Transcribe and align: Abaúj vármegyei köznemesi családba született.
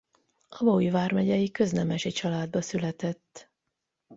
Abaúj 0.49 0.89
vármegyei 0.91 1.51
köznemesi 1.51 2.11
családba 2.11 2.61
született. 2.61 3.49